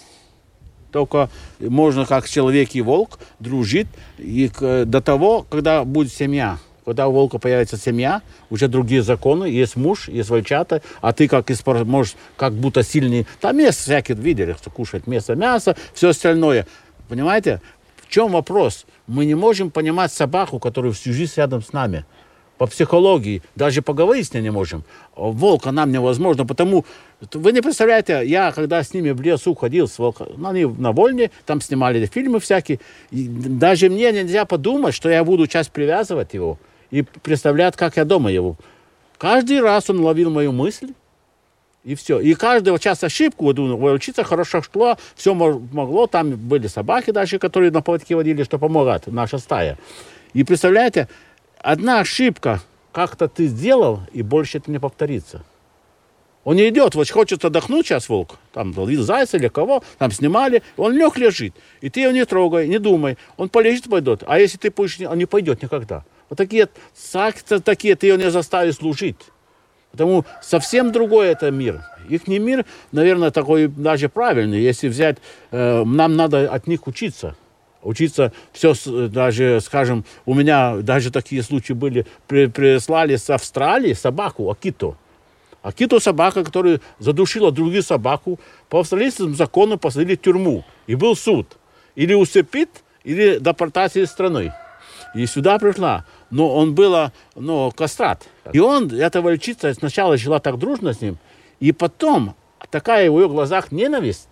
[0.91, 6.59] Только можно как человек и волк дружить и до того, когда будет семья.
[6.85, 8.21] Когда у волка появится семья,
[8.51, 11.49] уже другие законы, есть муж, есть волчата, а ты как
[11.87, 13.27] можешь как будто сильный...
[13.41, 16.67] Там есть всякие, видели, что кушать мясо, мясо, все остальное.
[17.09, 17.63] Понимаете?
[17.97, 18.85] В чем вопрос?
[19.07, 22.05] Мы не можем понимать собаку, которая всю жизнь рядом с нами
[22.59, 24.85] по психологии, даже поговорить с ней не можем.
[25.17, 26.85] Волка нам невозможно, потому...
[27.33, 30.93] Вы не представляете, я когда с ними в лесу ходил, с волка, ну, они на
[30.93, 36.35] вольне, там снимали фильмы всякие, и даже мне нельзя подумать, что я буду сейчас привязывать
[36.35, 36.59] его
[36.91, 38.57] и представлять, как я дома его.
[39.19, 40.93] Каждый раз он ловил мою мысль,
[41.85, 42.19] и все.
[42.19, 47.71] И каждого час ошибку, вот, учиться хорошо шло, все могло, там были собаки даже, которые
[47.71, 49.79] на поводке водили, что помогают, наша стая.
[50.33, 51.09] И представляете,
[51.61, 52.61] одна ошибка,
[52.93, 55.45] как-то ты сделал, и больше это не повторится.
[56.45, 60.63] Он не идет, вот хочет отдохнуть сейчас волк, там ловил зайца или кого, там снимали,
[60.77, 64.59] он лег лежит, и ты его не трогай, не думай, он полежит, пойдет, а если
[64.59, 66.05] ты будешь, он не пойдет никогда.
[66.29, 66.69] Вот такие
[67.65, 69.17] такие, ты его не заставишь служить.
[69.93, 71.83] Потому совсем другой это мир.
[72.09, 74.61] Их не мир, наверное, такой даже правильный.
[74.61, 75.19] Если взять,
[75.53, 77.37] э, нам надо от них учиться
[77.85, 78.75] учиться все,
[79.09, 84.97] даже, скажем, у меня даже такие случаи были, при, прислали с Австралии собаку, Акиту.
[85.63, 90.65] Акиту собака, которая задушила другую собаку, по австралийскому закону посадили в тюрьму.
[90.87, 91.57] И был суд.
[91.95, 92.69] Или усыпит,
[93.03, 94.53] или депортация страны.
[95.15, 96.05] И сюда пришла.
[96.31, 98.27] Но он был, ну, кастрат.
[98.53, 101.19] И он, эта волчица, сначала жила так дружно с ним,
[101.61, 102.35] и потом
[102.71, 104.29] такая в ее глазах ненависть,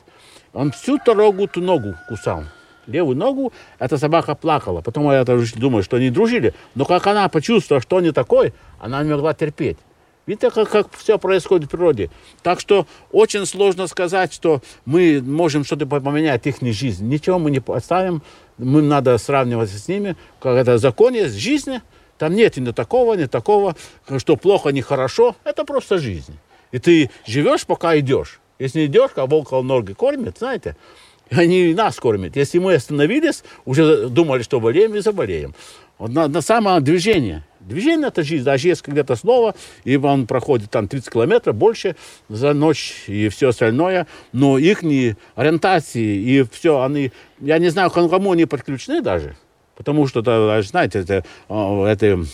[0.52, 2.44] он всю дорогу ту ногу кусал
[2.86, 4.80] левую ногу, эта собака плакала.
[4.80, 6.54] Потом я думаю, что они дружили.
[6.74, 9.78] Но как она почувствовала, что он не такой, она не могла терпеть.
[10.26, 12.10] Видите, как, как все происходит в природе.
[12.42, 17.08] Так что очень сложно сказать, что мы можем что-то поменять их жизнь.
[17.08, 18.22] Ничего мы не поставим.
[18.56, 20.16] Мы надо сравнивать с ними.
[20.40, 21.82] Как это закон есть жизни.
[22.18, 23.74] Там нет ни такого, ни такого,
[24.18, 25.34] что плохо, ни хорошо.
[25.42, 26.38] Это просто жизнь.
[26.70, 28.38] И ты живешь, пока идешь.
[28.60, 30.76] Если не идешь, как волка ноги кормит, знаете,
[31.30, 32.36] они нас кормят.
[32.36, 35.54] Если мы остановились, уже думали, что болеем и заболеем.
[35.98, 37.44] Вот на, на самое движение.
[37.66, 38.44] Движение это жизнь.
[38.44, 41.96] Даже если где-то слово, и он проходит там 30 километров больше
[42.28, 44.82] за ночь и все остальное, но их
[45.34, 49.36] ориентации и все, они, я не знаю, кому они подключены даже,
[49.76, 50.22] потому что,
[50.62, 52.24] знаете, это, это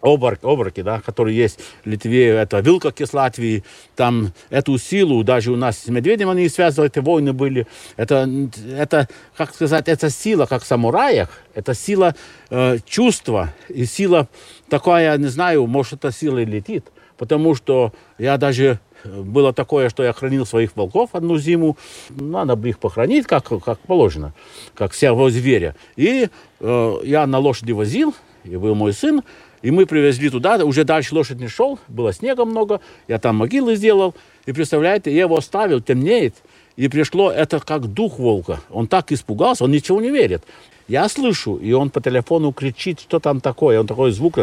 [0.00, 3.64] оборок, оборки, да, которые есть в Литве, это Вилкок из Латвии,
[3.96, 8.28] там эту силу, даже у нас с медведем они связывают, эти войны были, это,
[8.76, 12.14] это, как сказать, это сила, как в самураях, это сила
[12.50, 14.28] э, чувства и сила
[14.68, 20.02] такая, не знаю, может, эта сила и летит, потому что я даже было такое, что
[20.02, 21.76] я хранил своих волков одну зиму.
[22.10, 24.34] Надо бы их похоронить, как, как положено,
[24.74, 25.76] как всего зверя.
[25.96, 26.28] И
[26.60, 29.22] э, я на лошади возил, и был мой сын,
[29.62, 33.76] и мы привезли туда, уже дальше лошадь не шел, было снега много, я там могилы
[33.76, 34.14] сделал.
[34.46, 36.34] И представляете, я его оставил, темнеет,
[36.76, 38.60] и пришло это как дух волка.
[38.70, 40.44] Он так испугался, он ничего не верит.
[40.86, 43.78] Я слышу, и он по телефону кричит, что там такое.
[43.80, 44.38] Он такой звук,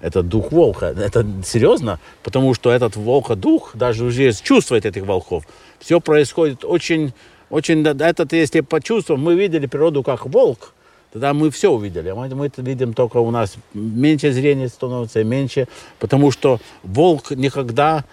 [0.00, 0.86] это дух волка.
[0.86, 5.46] Это серьезно, потому что этот волка-дух даже уже чувствует этих волков.
[5.78, 7.12] Все происходит очень,
[7.48, 10.74] очень, этот, если почувствовал, мы видели природу как волк,
[11.14, 12.10] тогда мы все увидели.
[12.10, 15.68] Мы, мы это видим только у нас меньше зрения становится, меньше,
[16.00, 18.04] потому что волк никогда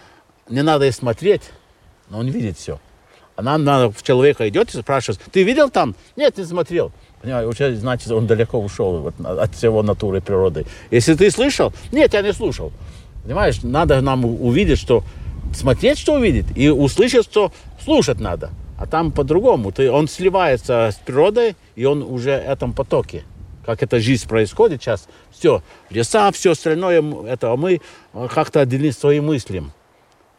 [0.47, 1.41] не надо и смотреть,
[2.09, 2.79] но он видит все.
[3.35, 5.95] А нам надо, в человека идет и спрашивает, ты видел там?
[6.15, 6.91] Нет, не смотрел.
[7.23, 10.67] Понимаешь, значит, он далеко ушел вот, от всего натуры природы.
[10.91, 12.71] Если ты слышал, нет, я не слушал.
[13.23, 15.03] Понимаешь, надо нам увидеть, что
[15.55, 17.51] смотреть, что увидеть, и услышать, что
[17.83, 18.51] слушать надо.
[18.81, 19.71] А там по-другому.
[19.71, 23.23] Ты, он сливается с природой, и он уже в этом потоке.
[23.63, 25.07] Как эта жизнь происходит сейчас.
[25.29, 27.79] Все, леса, все остальное, это а мы
[28.33, 29.63] как-то отделили свои мысли.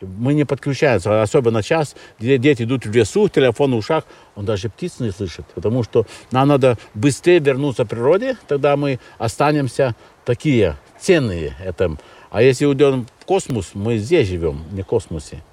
[0.00, 4.02] Мы не подключаемся, особенно сейчас, где дети идут в лесу, телефон в ушах,
[4.34, 8.98] он даже птиц не слышит, потому что нам надо быстрее вернуться к природе, тогда мы
[9.18, 11.54] останемся такие ценные.
[11.64, 11.96] Это.
[12.30, 15.44] А если уйдем в космос, мы здесь живем, не в космосе.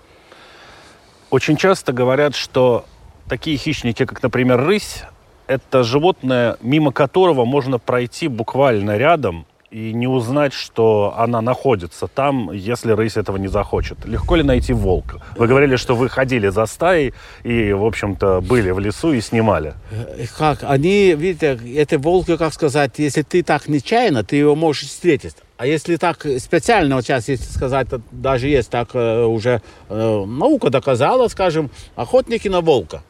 [1.31, 2.85] Очень часто говорят, что
[3.27, 5.03] такие хищники, как, например, рысь,
[5.45, 12.51] это животное, мимо которого можно пройти буквально рядом и не узнать, что она находится там,
[12.51, 14.05] если рысь этого не захочет.
[14.05, 15.21] Легко ли найти волка?
[15.37, 19.73] Вы говорили, что вы ходили за стаей и, в общем-то, были в лесу и снимали.
[19.91, 20.59] Э, как?
[20.63, 25.35] Они, видите, это волки, как сказать, если ты так нечаянно, ты его можешь встретить.
[25.57, 30.69] А если так специально, вот сейчас, если сказать, даже есть так э, уже э, наука
[30.69, 33.03] доказала, скажем, охотники на волка.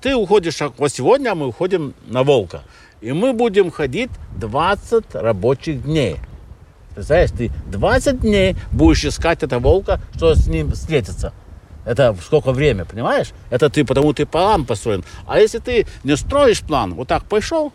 [0.00, 2.62] Ты уходишь, вот сегодня мы уходим на волка.
[3.00, 6.16] И мы будем ходить 20 рабочих дней.
[6.94, 11.32] Представляешь, ты 20 дней будешь искать этого волка, что с ним встретиться.
[11.84, 13.28] Это сколько время, понимаешь?
[13.50, 15.04] Это ты, потому ты план построен.
[15.26, 17.72] А если ты не строишь план, вот так пошел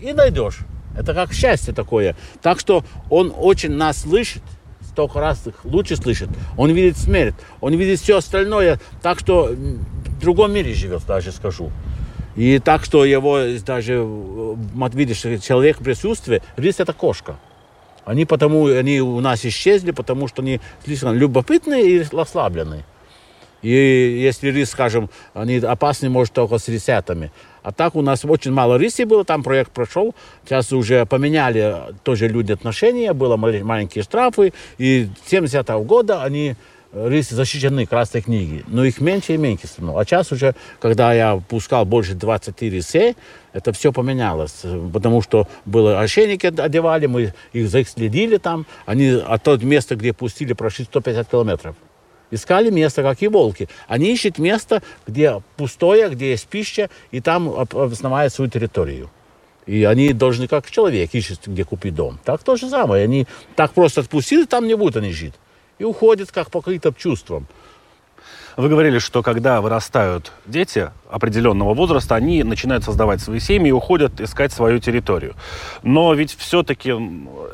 [0.00, 0.60] и найдешь.
[0.96, 2.16] Это как счастье такое.
[2.42, 4.42] Так что он очень нас слышит,
[4.88, 6.28] столько раз лучше слышит.
[6.56, 8.80] Он видит смерть, он видит все остальное.
[9.02, 11.70] Так что в другом мире живет, даже скажу.
[12.36, 14.06] И так что его даже,
[14.94, 17.36] видишь, человек присутствие, рис это кошка.
[18.04, 22.84] Они потому, они у нас исчезли, потому что они слишком любопытные и ослабленные.
[23.62, 27.30] И если рис, скажем, они опасны, может, только с рисятами.
[27.62, 30.14] А так у нас очень мало риси было, там проект прошел.
[30.44, 34.54] Сейчас уже поменяли тоже люди отношения, было маленькие штрафы.
[34.78, 36.56] И с 70 -го года они
[36.92, 40.00] рыси защищены красной книги, но их меньше и меньше становится.
[40.00, 43.16] А сейчас уже, когда я пускал больше 20 рысей,
[43.52, 49.56] это все поменялось, потому что было ошейники одевали, мы их следили там, они от того
[49.58, 51.76] места, где пустили, прошли 150 километров.
[52.32, 53.68] Искали место, как и волки.
[53.88, 59.10] Они ищут место, где пустое, где есть пища, и там основают свою территорию.
[59.66, 62.20] И они должны, как человек, ищут, где купить дом.
[62.24, 63.02] Так то же самое.
[63.02, 63.26] Они
[63.56, 65.34] так просто отпустили, там не будут они жить
[65.80, 67.46] и уходит как по каким-то чувствам.
[68.56, 74.20] Вы говорили, что когда вырастают дети определенного возраста, они начинают создавать свои семьи и уходят
[74.20, 75.34] искать свою территорию.
[75.82, 76.94] Но ведь все-таки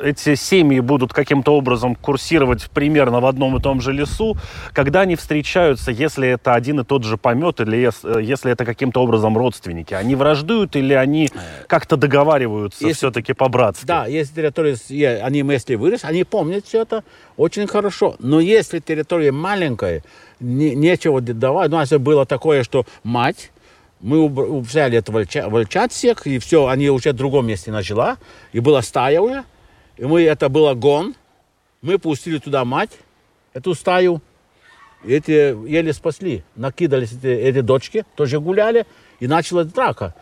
[0.01, 4.37] эти семьи будут каким-то образом курсировать примерно в одном и том же лесу.
[4.73, 7.89] Когда они встречаются, если это один и тот же помет, или
[8.21, 11.29] если это каким-то образом родственники, они враждуют или они
[11.67, 13.85] как-то договариваются если, все-таки по-братски?
[13.85, 17.03] Да, если территория, они вместе вырос, они помнят все это
[17.37, 18.15] очень хорошо.
[18.19, 20.03] Но если территория маленькая,
[20.39, 21.71] не, нечего давать.
[21.71, 23.46] У нас было такое, что мать,
[23.99, 24.27] мы
[24.61, 28.17] взяли это вольчат, вольчат всех, и все, они уже в другом месте начала,
[28.51, 29.43] и была стая уже,
[29.97, 31.15] и мы, это было гон,
[31.81, 32.91] мы пустили туда мать,
[33.53, 34.21] эту стаю,
[35.03, 38.85] и эти еле спасли, накидались эти, эти дочки, тоже гуляли,
[39.19, 40.13] и началась драка.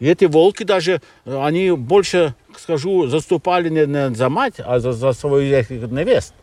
[0.00, 5.12] И эти волки даже, они больше, скажу, заступали не, не за мать, а за, за
[5.12, 6.34] свою невест.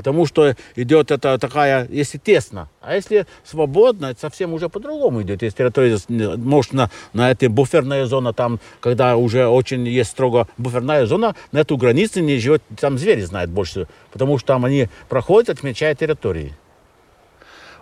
[0.00, 5.42] Потому что идет это такая, если тесно, а если свободно, это совсем уже по-другому идет.
[5.42, 5.98] Если территория,
[6.38, 11.58] может, на, на этой буферная зона, там, когда уже очень есть строго буферная зона, на
[11.58, 16.54] эту границу не живет, там звери знают больше, потому что там они проходят, отмечая территории.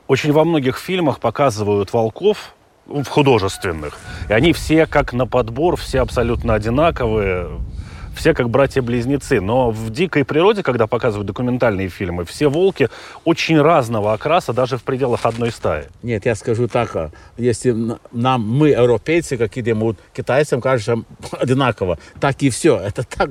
[0.09, 2.52] Очень во многих фильмах показывают волков,
[2.87, 3.96] в художественных.
[4.28, 7.61] И они все как на подбор, все абсолютно одинаковые,
[8.18, 9.40] все как братья-близнецы.
[9.40, 12.88] Но в дикой природе, когда показывают документальные фильмы, все волки
[13.24, 15.87] очень разного окраса, даже в пределах одной стаи.
[16.02, 17.74] Нет, я скажу так, а, если
[18.12, 21.02] нам, мы, европейцы, как идем, китайцам кажется
[21.33, 22.78] одинаково, так и все.
[22.78, 23.31] Это так,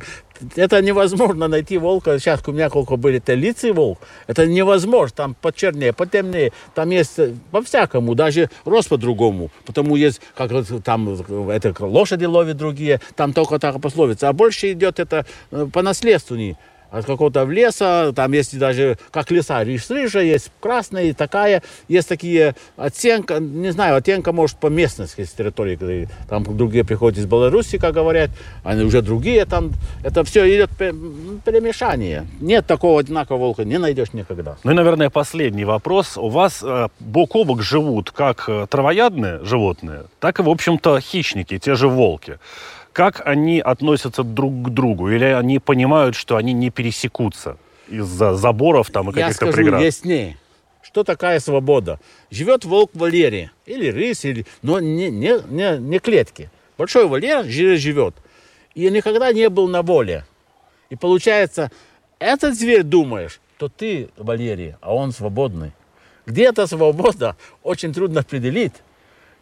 [0.55, 2.19] это невозможно найти волка.
[2.19, 3.99] Сейчас у меня сколько были телицы волк.
[4.27, 5.15] Это невозможно.
[5.15, 6.51] Там почернее, потемнее.
[6.73, 8.15] Там есть э, по-всякому.
[8.15, 9.51] Даже рост по-другому.
[9.65, 10.51] Потому есть, как
[10.83, 11.09] там
[11.49, 13.01] это лошади ловят другие.
[13.15, 14.29] Там только так пословица.
[14.29, 16.35] А больше идет это э, по наследству
[16.91, 23.39] от какого-то леса, там есть даже, как леса, рыжа есть, красная такая, есть такие оттенка,
[23.39, 28.31] не знаю, оттенка может по местности с территории, там другие приходят из Беларуси, как говорят,
[28.63, 29.71] они уже другие там,
[30.03, 32.27] это все идет перемешание.
[32.39, 34.57] Нет такого одинакового волка, не найдешь никогда.
[34.63, 36.17] Ну и, наверное, последний вопрос.
[36.17, 40.99] У вас э, бок о бок живут как э, травоядные животные, так и, в общем-то,
[40.99, 42.39] хищники, те же волки
[42.97, 45.11] как они относятся друг к другу?
[45.11, 47.57] Или они понимают, что они не пересекутся
[47.87, 49.81] из-за заборов там и каких-то преград?
[49.83, 50.37] Я скажу яснее.
[50.81, 51.99] Что такая свобода?
[52.31, 54.47] Живет волк в вольере, или рысь, или...
[54.63, 56.49] но не, не, не, не клетки.
[56.75, 58.15] Большой вольер живет.
[58.73, 60.25] И никогда не был на воле.
[60.89, 61.69] И получается,
[62.17, 65.71] этот зверь думаешь, что ты в вольере, а он свободный.
[66.25, 68.73] Где эта свобода, очень трудно определить.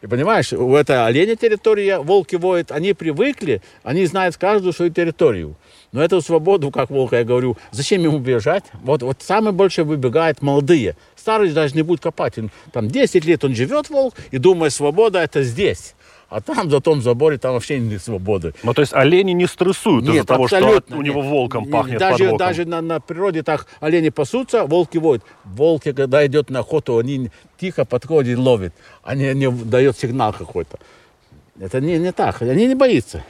[0.05, 5.55] И понимаешь, у этой оленя территория, волки воют, они привыкли, они знают каждую свою территорию.
[5.91, 8.65] Но эту свободу, как волка, я говорю, зачем ему бежать?
[8.83, 10.95] Вот, вот самое большее выбегают молодые.
[11.15, 12.35] Старый даже не будет копать.
[12.71, 15.95] Там 10 лет он живет, волк, и думает, свобода это здесь.
[16.35, 18.53] А там, за том заборе, там вообще нет свободы.
[18.61, 21.05] Ну, то есть олени не стрессуют из-за того, что от- у нет.
[21.05, 25.23] него волком Не- пахнет даже, под даже на, на природе так олени пасутся, волки воют.
[25.45, 28.73] Волки, когда идет на охоту, они тихо подходят и ловят.
[29.01, 30.77] Они не дают сигнал какой-то.
[31.57, 32.41] Это не, не так.
[32.41, 33.23] Они не боятся.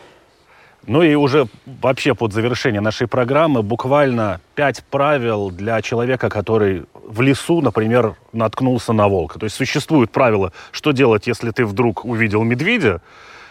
[0.87, 7.21] Ну и уже вообще под завершение нашей программы буквально пять правил для человека, который в
[7.21, 9.39] лесу, например, наткнулся на волка.
[9.39, 13.01] То есть существуют правила, что делать, если ты вдруг увидел медведя,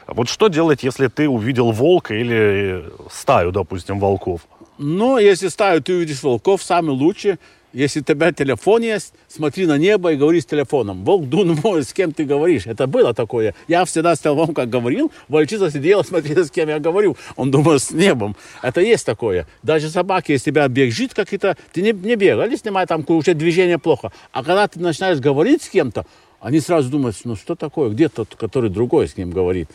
[0.06, 4.42] а вот что делать, если ты увидел волка или стаю, допустим, волков.
[4.78, 7.38] Но если стаю ты увидишь волков, самый лучший,
[7.74, 11.04] если у тебя телефон есть, смотри на небо и говори с телефоном.
[11.04, 12.66] Волк думает, с кем ты говоришь.
[12.66, 13.54] Это было такое.
[13.66, 17.16] Я всегда с телефоном, как говорил, волчица сидела, смотрела, с кем я говорю.
[17.36, 18.36] Он думал, с небом.
[18.62, 19.48] Это есть такое.
[19.64, 24.12] Даже собаки, если тебя бежит какие-то, ты не, не бегай, снимай там уже движение плохо.
[24.30, 26.06] А когда ты начинаешь говорить с кем-то,
[26.40, 29.68] они сразу думают, ну что такое, где тот, который другой с ним говорит.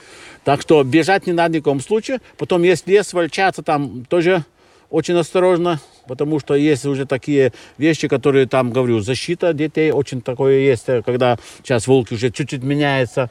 [0.45, 2.21] Так что бежать не надо ни в коем случае.
[2.37, 4.45] Потом, если лес вольчаться, там тоже
[4.89, 10.59] очень осторожно, потому что есть уже такие вещи, которые там, говорю, защита детей, очень такое
[10.59, 13.29] есть, э, когда сейчас волки уже чуть-чуть меняется.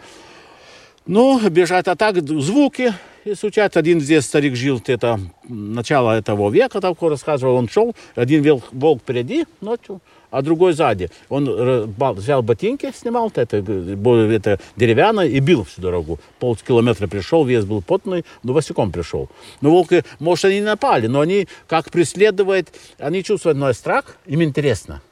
[1.06, 2.92] Ну, бежать, а так звуки
[3.24, 3.76] изучать.
[3.76, 9.46] Один здесь старик жил, это начало этого века, так рассказывал, он шел, один волк впереди
[9.60, 10.00] ночью,
[10.30, 11.10] а другой сзади.
[11.28, 16.18] Он э, взял ботинки, снимал, это, это деревянное, и бил всю дорогу.
[16.38, 19.28] Полкилометра пришел, вес был потный, но босиком пришел.
[19.60, 22.68] Но волки, может, они напали, но они как преследуют,
[22.98, 25.02] они чувствуют на страх, им интересно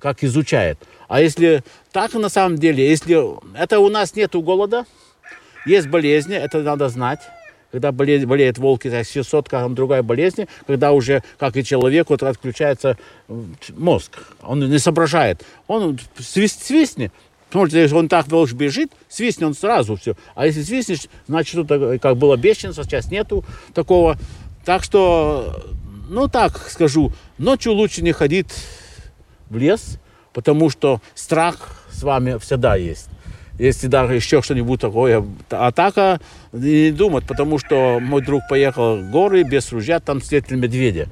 [0.00, 0.78] как изучает.
[1.08, 4.84] А если так на самом деле, если это у нас нету голода,
[5.64, 7.20] есть болезни, это надо знать.
[7.76, 12.22] Когда болеет, болеет волки, так 600, как другая болезнь, когда уже, как и человеку, вот
[12.22, 12.96] отключается
[13.28, 13.42] э,
[13.76, 14.12] мозг.
[14.40, 15.44] Он не соображает.
[15.66, 17.12] Он свист, свистнет,
[17.50, 20.16] Смотрите, если он так волк бежит, свистнет он сразу все.
[20.34, 24.16] А если свистнешь, значит, это как было бешенство, сейчас нету такого.
[24.64, 25.62] Так что,
[26.08, 28.54] ну так скажу, ночью лучше не ходить
[29.50, 29.98] в лес,
[30.32, 33.10] потому что страх с вами всегда есть.
[33.58, 36.20] Если даже еще что-нибудь такое, атака,
[36.52, 41.08] не думать, потому что мой друг поехал в горы без ружья, там встретили медведя.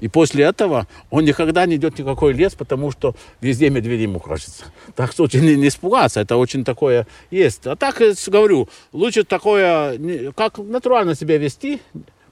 [0.00, 4.64] И после этого он никогда не идет никакой лес, потому что везде медведи ему кажется.
[4.94, 7.66] Так что не, не испугаться, это очень такое есть.
[7.66, 11.80] А так, говорю, лучше такое, как натурально себя вести,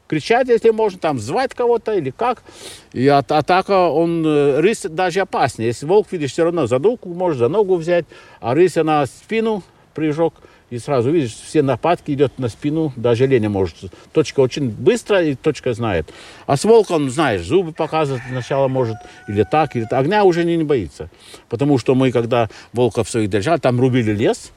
[0.06, 2.42] кричать, если можно, там звать кого-то или как.
[2.92, 5.68] И от, атака, он, э, рысь даже опаснее.
[5.68, 8.04] Если волк, видишь, все равно за ногу может за ногу взять,
[8.40, 9.62] а рысь, она спину
[9.94, 10.34] прыжок,
[10.68, 13.76] и сразу видишь, все нападки идет на спину, даже лень может.
[14.12, 16.12] Точка очень быстро, и точка знает.
[16.46, 18.96] А с волком, знаешь, зубы показывает сначала может,
[19.28, 20.00] или так, или так.
[20.00, 21.08] Огня уже не, не боится.
[21.48, 24.52] Потому что мы, когда волков своих держали, там рубили лес,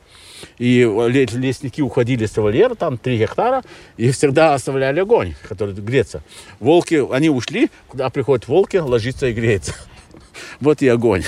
[0.57, 3.63] и ле- лесники уходили с вольера, там 3 гектара,
[3.97, 6.21] и всегда оставляли огонь, который греется.
[6.59, 9.73] Волки, они ушли, куда приходят волки, ложится и греется.
[10.61, 11.23] Вот и огонь.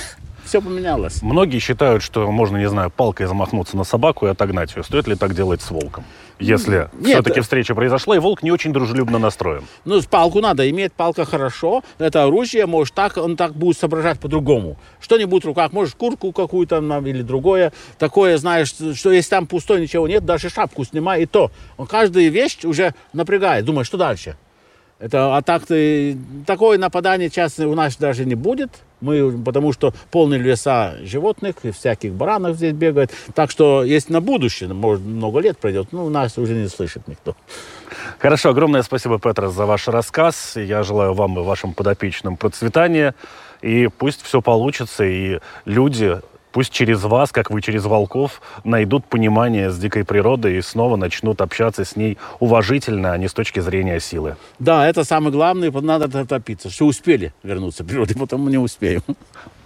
[0.46, 1.22] Все поменялось.
[1.22, 4.84] Многие считают, что можно, не знаю, палкой замахнуться на собаку и отогнать ее.
[4.84, 6.04] Стоит ли так делать с волком?
[6.42, 9.64] Если все-таки э- встреча произошла, и волк не очень дружелюбно настроен.
[9.86, 11.84] Ну, палку надо иметь, палка хорошо.
[11.98, 14.78] Это оружие, может, так, он так будет соображать по-другому.
[15.00, 17.72] Что-нибудь в руках, может, куртку какую-то нам или другое.
[17.98, 21.52] Такое, знаешь, что если там пустой, ничего нет, даже шапку снимай, и то.
[21.78, 24.36] Он каждую вещь уже напрягает, думает, что дальше.
[25.00, 28.70] Это, а так ты, такое нападание часто у нас даже не будет.
[29.02, 33.12] Мы, потому что полные леса животных и всяких баранов здесь бегает.
[33.34, 37.36] Так что, если на будущее, может, много лет пройдет, ну, нас уже не слышит никто.
[38.20, 40.56] Хорошо, огромное спасибо, Петрос, за ваш рассказ.
[40.56, 43.16] Я желаю вам и вашим подопечным процветания.
[43.62, 46.20] И пусть все получится, и люди,
[46.52, 51.42] пусть через вас, как вы через волков, найдут понимание с дикой природой и снова начнут
[51.42, 54.36] общаться с ней уважительно, а не с точки зрения силы.
[54.60, 59.02] Да, это самое главное, надо торопиться, что успели вернуться к природе, потом мы не успеем.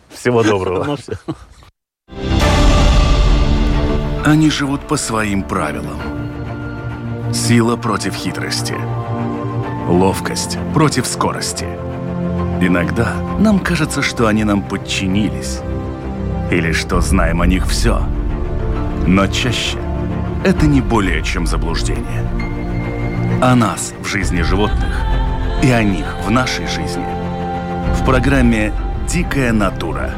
[0.09, 0.97] Всего доброго.
[1.27, 1.33] Ну.
[4.25, 5.99] Они живут по своим правилам.
[7.31, 8.75] Сила против хитрости.
[9.87, 11.65] Ловкость против скорости.
[12.59, 15.59] Иногда нам кажется, что они нам подчинились.
[16.51, 18.01] Или что знаем о них все.
[19.07, 19.77] Но чаще
[20.43, 22.23] это не более чем заблуждение.
[23.41, 24.95] О нас в жизни животных
[25.63, 27.05] и о них в нашей жизни.
[27.95, 28.71] В программе
[29.07, 30.11] «Дикая натура».